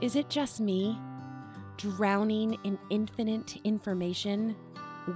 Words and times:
Is 0.00 0.16
it 0.16 0.30
just 0.30 0.60
me, 0.60 0.98
drowning 1.76 2.58
in 2.64 2.78
infinite 2.88 3.58
information, 3.64 4.56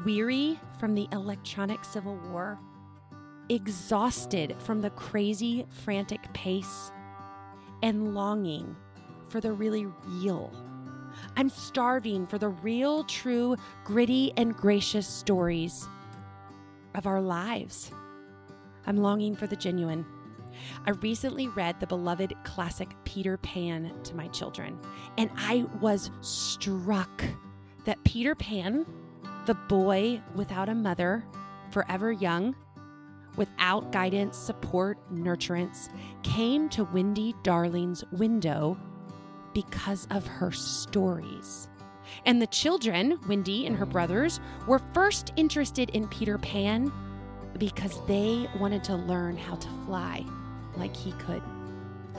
weary 0.05 0.61
from 0.79 0.95
the 0.95 1.09
electronic 1.11 1.83
civil 1.87 2.17
war, 2.31 2.59
exhausted 3.49 4.55
from 4.59 4.83
the 4.83 4.91
crazy, 4.91 5.65
frantic 5.71 6.21
pace, 6.35 6.93
and 7.83 8.15
longing 8.15 8.77
for 9.29 9.41
the 9.41 9.53
really 9.53 9.87
real? 10.07 10.53
I'm 11.35 11.49
starving 11.49 12.27
for 12.27 12.37
the 12.37 12.51
real, 12.51 13.05
true, 13.05 13.57
gritty, 13.85 14.35
and 14.37 14.55
gracious 14.55 15.09
stories 15.09 15.89
of 16.95 17.07
our 17.07 17.23
lives. 17.23 17.91
I'm 18.87 18.99
longing 18.99 19.35
for 19.35 19.47
the 19.47 19.57
genuine. 19.57 20.05
I 20.87 20.91
recently 20.91 21.49
read 21.49 21.81
the 21.81 21.87
beloved 21.87 22.35
classic 22.45 22.91
Peter 23.05 23.37
Pan 23.39 23.93
to 24.05 24.15
my 24.15 24.29
children, 24.29 24.79
and 25.19 25.31
I 25.37 25.67
was 25.81 26.11
struck 26.21 27.25
that 27.85 28.03
Peter 28.05 28.35
Pan, 28.35 28.87
the 29.47 29.55
boy 29.55 30.21
without 30.35 30.69
a 30.69 30.75
mother, 30.75 31.25
forever 31.71 32.13
young, 32.13 32.55
without 33.37 33.93
guidance, 33.93 34.37
support, 34.37 34.99
nurturance, 35.13 35.89
came 36.23 36.69
to 36.71 36.85
Wendy 36.85 37.35
Darling's 37.43 38.05
window 38.13 38.79
because 39.53 40.07
of 40.11 40.27
her 40.27 40.53
stories. 40.53 41.69
And 42.27 42.41
the 42.41 42.47
children, 42.47 43.19
Wendy 43.29 43.67
and 43.67 43.77
her 43.77 43.87
brothers, 43.87 44.41
were 44.67 44.81
first 44.93 45.33
interested 45.37 45.91
in 45.91 46.09
Peter 46.09 46.39
Pan 46.39 46.93
because 47.59 48.05
they 48.07 48.49
wanted 48.59 48.85
to 48.85 48.97
learn 48.97 49.37
how 49.37 49.55
to 49.57 49.69
fly 49.87 50.25
like 50.77 50.95
he 50.97 51.13
could. 51.13 51.43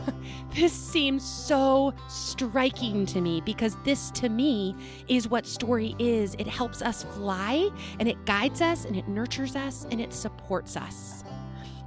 this 0.55 0.73
seems 0.73 1.23
so 1.23 1.93
striking 2.07 3.05
to 3.07 3.21
me 3.21 3.41
because 3.41 3.77
this, 3.83 4.11
to 4.11 4.29
me, 4.29 4.75
is 5.07 5.27
what 5.27 5.45
story 5.45 5.95
is. 5.99 6.35
It 6.35 6.47
helps 6.47 6.81
us 6.81 7.03
fly 7.03 7.69
and 7.99 8.07
it 8.07 8.25
guides 8.25 8.61
us 8.61 8.85
and 8.85 8.95
it 8.95 9.07
nurtures 9.07 9.55
us 9.55 9.85
and 9.91 9.99
it 10.01 10.13
supports 10.13 10.77
us. 10.77 11.23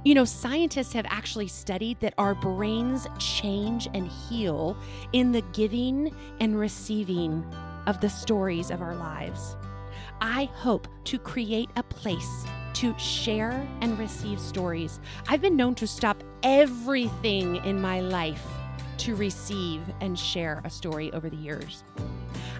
You 0.05 0.15
know, 0.15 0.25
scientists 0.25 0.93
have 0.93 1.05
actually 1.09 1.49
studied 1.49 1.99
that 1.99 2.13
our 2.17 2.33
brains 2.33 3.05
change 3.17 3.89
and 3.93 4.07
heal 4.07 4.77
in 5.11 5.31
the 5.31 5.41
giving 5.53 6.15
and 6.39 6.57
receiving 6.57 7.45
of 7.85 7.99
the 7.99 8.09
stories 8.09 8.71
of 8.71 8.81
our 8.81 8.95
lives. 8.95 9.57
I 10.21 10.45
hope 10.53 10.87
to 11.05 11.19
create 11.19 11.69
a 11.75 11.83
place 11.83 12.45
to 12.79 12.97
share 12.97 13.67
and 13.81 13.99
receive 13.99 14.39
stories. 14.39 15.01
I've 15.27 15.41
been 15.41 15.57
known 15.57 15.75
to 15.75 15.85
stop 15.85 16.23
everything 16.43 17.57
in 17.65 17.81
my 17.81 17.99
life 17.99 18.47
to 18.99 19.15
receive 19.15 19.81
and 19.99 20.17
share 20.17 20.61
a 20.63 20.69
story 20.69 21.11
over 21.11 21.29
the 21.29 21.35
years. 21.35 21.83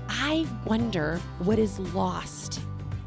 I 0.10 0.46
wonder 0.66 1.22
what 1.40 1.58
is 1.58 1.80
lost 1.80 2.60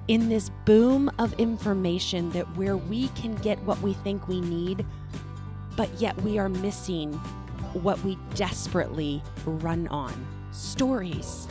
in 0.08 0.30
this 0.30 0.50
boom 0.64 1.10
of 1.18 1.34
information 1.34 2.30
that 2.30 2.46
where 2.56 2.78
we 2.78 3.08
can 3.08 3.34
get 3.34 3.62
what 3.64 3.78
we 3.82 3.92
think 3.92 4.26
we 4.26 4.40
need, 4.40 4.86
but 5.76 5.90
yet 6.00 6.16
we 6.22 6.38
are 6.38 6.48
missing 6.48 7.12
what 7.74 8.02
we 8.04 8.16
desperately 8.36 9.22
run 9.44 9.86
on 9.88 10.14
stories. 10.50 11.46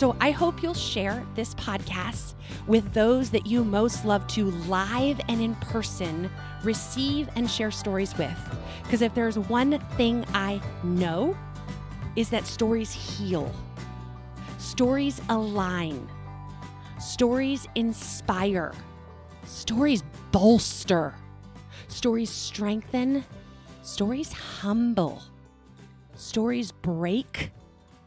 So 0.00 0.16
I 0.18 0.30
hope 0.30 0.62
you'll 0.62 0.72
share 0.72 1.26
this 1.34 1.54
podcast 1.56 2.32
with 2.66 2.90
those 2.94 3.28
that 3.32 3.46
you 3.46 3.62
most 3.62 4.06
love 4.06 4.26
to 4.28 4.50
live 4.50 5.20
and 5.28 5.42
in 5.42 5.54
person 5.56 6.30
receive 6.64 7.28
and 7.36 7.50
share 7.50 7.70
stories 7.70 8.16
with. 8.16 8.34
Because 8.82 9.02
if 9.02 9.14
there's 9.14 9.38
one 9.38 9.78
thing 9.98 10.24
I 10.32 10.58
know, 10.82 11.36
is 12.16 12.30
that 12.30 12.46
stories 12.46 12.90
heal, 12.90 13.54
stories 14.56 15.20
align, 15.28 16.08
stories 16.98 17.68
inspire, 17.74 18.72
stories 19.44 20.02
bolster, 20.32 21.12
stories 21.88 22.30
strengthen, 22.30 23.22
stories 23.82 24.32
humble, 24.32 25.22
stories 26.14 26.72
break, 26.72 27.50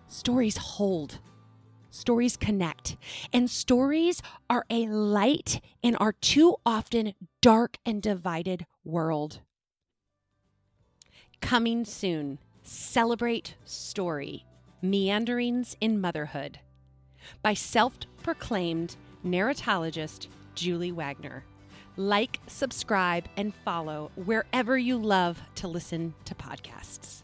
stories 0.08 0.58
hold. 0.58 1.20
Stories 1.94 2.36
connect, 2.38 2.98
and 3.32 3.48
stories 3.48 4.20
are 4.50 4.66
a 4.68 4.88
light 4.88 5.62
in 5.84 5.96
our 5.98 6.12
too 6.12 6.56
often 6.66 7.14
dark 7.40 7.78
and 7.86 8.02
divided 8.02 8.66
world. 8.84 9.42
Coming 11.40 11.86
soon, 11.86 12.40
celebrate 12.64 13.58
story 13.64 14.44
Meanderings 14.82 15.78
in 15.80 16.02
Motherhood 16.02 16.58
by 17.44 17.54
self 17.54 17.94
proclaimed 18.24 18.96
narratologist 19.24 20.30
Julie 20.56 20.92
Wagner. 20.92 21.46
Like, 21.96 22.40
subscribe, 22.48 23.26
and 23.38 23.54
follow 23.54 24.10
wherever 24.16 24.80
you 24.80 24.98
love 24.98 25.40
to 25.58 25.68
listen 25.68 26.16
to 26.26 26.34
podcasts. 26.34 27.22